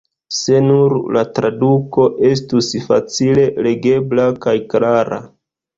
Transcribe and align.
Se 0.35 0.61
nur 0.67 0.95
la 1.17 1.23
traduko 1.39 2.07
estus 2.31 2.73
facile 2.89 3.47
legebla 3.69 4.29
kaj 4.49 4.61
klara. 4.75 5.27